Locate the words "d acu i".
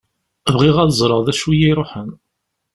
1.25-1.55